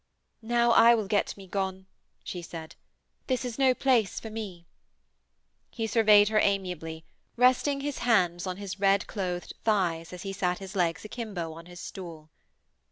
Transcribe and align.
'Now 0.41 0.71
I 0.71 0.95
will 0.95 1.05
get 1.05 1.37
me 1.37 1.45
gone,' 1.45 1.85
she 2.23 2.41
said. 2.41 2.75
'This 3.27 3.45
is 3.45 3.59
no 3.59 3.75
place 3.75 4.19
for 4.19 4.31
me.' 4.31 4.65
He 5.69 5.85
surveyed 5.85 6.29
her 6.29 6.39
amiably, 6.41 7.05
resting 7.37 7.81
his 7.81 7.99
hands 7.99 8.47
on 8.47 8.57
his 8.57 8.79
red 8.79 9.05
clothed 9.05 9.53
thighs 9.63 10.11
as 10.11 10.23
he 10.23 10.33
sat 10.33 10.57
his 10.57 10.75
legs 10.75 11.05
akimbo 11.05 11.53
on 11.53 11.67
his 11.67 11.79
stool. 11.79 12.31